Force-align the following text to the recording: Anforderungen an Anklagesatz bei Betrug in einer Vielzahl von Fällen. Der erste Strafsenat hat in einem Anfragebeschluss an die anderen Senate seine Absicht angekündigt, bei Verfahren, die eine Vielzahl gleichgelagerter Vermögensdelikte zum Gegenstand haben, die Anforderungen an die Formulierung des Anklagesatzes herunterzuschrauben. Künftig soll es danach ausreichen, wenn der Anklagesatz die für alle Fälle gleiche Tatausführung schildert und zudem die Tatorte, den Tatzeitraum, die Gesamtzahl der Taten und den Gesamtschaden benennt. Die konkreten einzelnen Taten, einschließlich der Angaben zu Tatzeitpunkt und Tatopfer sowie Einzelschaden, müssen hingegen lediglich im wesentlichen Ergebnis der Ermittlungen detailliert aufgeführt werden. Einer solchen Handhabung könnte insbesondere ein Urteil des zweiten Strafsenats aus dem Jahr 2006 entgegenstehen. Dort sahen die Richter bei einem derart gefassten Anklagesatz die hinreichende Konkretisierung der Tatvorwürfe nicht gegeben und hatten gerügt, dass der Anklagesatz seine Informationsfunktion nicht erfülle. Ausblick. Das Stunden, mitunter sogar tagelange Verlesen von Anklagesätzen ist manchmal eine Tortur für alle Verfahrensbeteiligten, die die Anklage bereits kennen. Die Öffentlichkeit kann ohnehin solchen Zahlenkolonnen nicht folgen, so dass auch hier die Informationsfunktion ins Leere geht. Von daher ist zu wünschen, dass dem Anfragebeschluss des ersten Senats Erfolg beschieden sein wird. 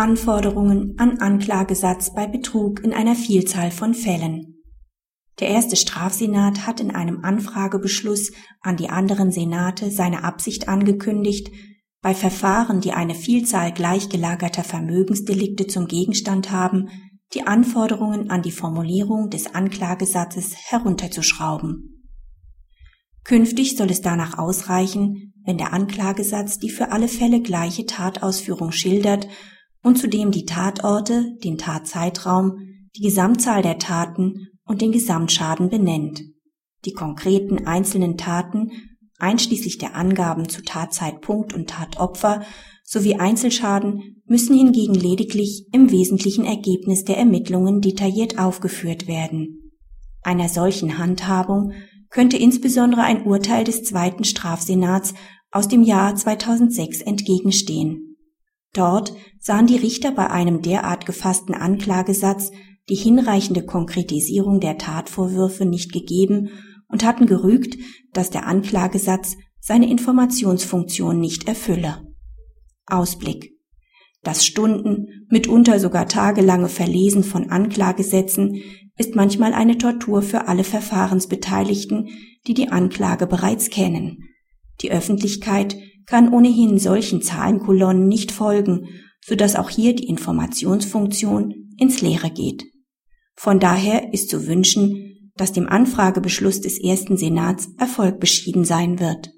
Anforderungen 0.00 0.94
an 0.96 1.18
Anklagesatz 1.18 2.14
bei 2.14 2.26
Betrug 2.26 2.82
in 2.82 2.94
einer 2.94 3.14
Vielzahl 3.14 3.70
von 3.70 3.92
Fällen. 3.92 4.54
Der 5.40 5.48
erste 5.48 5.76
Strafsenat 5.76 6.66
hat 6.66 6.80
in 6.80 6.90
einem 6.90 7.22
Anfragebeschluss 7.22 8.32
an 8.62 8.78
die 8.78 8.88
anderen 8.88 9.30
Senate 9.30 9.90
seine 9.90 10.24
Absicht 10.24 10.70
angekündigt, 10.70 11.50
bei 12.00 12.14
Verfahren, 12.14 12.80
die 12.80 12.92
eine 12.92 13.14
Vielzahl 13.14 13.72
gleichgelagerter 13.72 14.64
Vermögensdelikte 14.64 15.66
zum 15.66 15.86
Gegenstand 15.86 16.50
haben, 16.50 16.88
die 17.34 17.46
Anforderungen 17.46 18.30
an 18.30 18.40
die 18.40 18.52
Formulierung 18.52 19.28
des 19.28 19.54
Anklagesatzes 19.54 20.54
herunterzuschrauben. 20.56 22.08
Künftig 23.22 23.76
soll 23.76 23.90
es 23.90 24.00
danach 24.00 24.38
ausreichen, 24.38 25.34
wenn 25.44 25.58
der 25.58 25.74
Anklagesatz 25.74 26.58
die 26.58 26.70
für 26.70 26.90
alle 26.90 27.06
Fälle 27.06 27.42
gleiche 27.42 27.84
Tatausführung 27.84 28.72
schildert 28.72 29.28
und 29.82 29.98
zudem 29.98 30.30
die 30.30 30.44
Tatorte, 30.44 31.36
den 31.42 31.58
Tatzeitraum, 31.58 32.58
die 32.96 33.02
Gesamtzahl 33.02 33.62
der 33.62 33.78
Taten 33.78 34.48
und 34.64 34.82
den 34.82 34.92
Gesamtschaden 34.92 35.70
benennt. 35.70 36.22
Die 36.84 36.92
konkreten 36.92 37.66
einzelnen 37.66 38.16
Taten, 38.16 38.70
einschließlich 39.18 39.78
der 39.78 39.94
Angaben 39.94 40.48
zu 40.48 40.62
Tatzeitpunkt 40.62 41.52
und 41.52 41.68
Tatopfer 41.68 42.42
sowie 42.84 43.16
Einzelschaden, 43.16 44.22
müssen 44.26 44.56
hingegen 44.56 44.94
lediglich 44.94 45.66
im 45.72 45.90
wesentlichen 45.90 46.44
Ergebnis 46.44 47.04
der 47.04 47.18
Ermittlungen 47.18 47.80
detailliert 47.80 48.38
aufgeführt 48.38 49.06
werden. 49.06 49.72
Einer 50.22 50.48
solchen 50.48 50.98
Handhabung 50.98 51.72
könnte 52.10 52.36
insbesondere 52.36 53.02
ein 53.02 53.24
Urteil 53.24 53.64
des 53.64 53.84
zweiten 53.84 54.24
Strafsenats 54.24 55.14
aus 55.50 55.68
dem 55.68 55.82
Jahr 55.82 56.14
2006 56.14 57.02
entgegenstehen. 57.02 58.09
Dort 58.72 59.14
sahen 59.38 59.66
die 59.66 59.76
Richter 59.76 60.12
bei 60.12 60.30
einem 60.30 60.62
derart 60.62 61.06
gefassten 61.06 61.54
Anklagesatz 61.54 62.52
die 62.88 62.96
hinreichende 62.96 63.64
Konkretisierung 63.64 64.60
der 64.60 64.78
Tatvorwürfe 64.78 65.64
nicht 65.64 65.92
gegeben 65.92 66.50
und 66.88 67.04
hatten 67.04 67.26
gerügt, 67.26 67.78
dass 68.12 68.30
der 68.30 68.46
Anklagesatz 68.46 69.36
seine 69.60 69.88
Informationsfunktion 69.88 71.20
nicht 71.20 71.46
erfülle. 71.46 72.06
Ausblick. 72.86 73.52
Das 74.22 74.44
Stunden, 74.44 75.26
mitunter 75.30 75.78
sogar 75.80 76.06
tagelange 76.06 76.68
Verlesen 76.68 77.24
von 77.24 77.50
Anklagesätzen 77.50 78.60
ist 78.98 79.14
manchmal 79.14 79.54
eine 79.54 79.78
Tortur 79.78 80.20
für 80.20 80.46
alle 80.48 80.64
Verfahrensbeteiligten, 80.64 82.08
die 82.46 82.54
die 82.54 82.68
Anklage 82.68 83.26
bereits 83.26 83.70
kennen. 83.70 84.24
Die 84.82 84.90
Öffentlichkeit 84.90 85.76
kann 86.10 86.32
ohnehin 86.34 86.76
solchen 86.80 87.22
Zahlenkolonnen 87.22 88.08
nicht 88.08 88.32
folgen, 88.32 88.88
so 89.24 89.36
dass 89.36 89.54
auch 89.54 89.70
hier 89.70 89.94
die 89.94 90.08
Informationsfunktion 90.08 91.70
ins 91.78 92.02
Leere 92.02 92.30
geht. 92.30 92.64
Von 93.36 93.60
daher 93.60 94.12
ist 94.12 94.28
zu 94.28 94.48
wünschen, 94.48 95.30
dass 95.36 95.52
dem 95.52 95.68
Anfragebeschluss 95.68 96.60
des 96.60 96.82
ersten 96.82 97.16
Senats 97.16 97.68
Erfolg 97.78 98.18
beschieden 98.18 98.64
sein 98.64 98.98
wird. 98.98 99.30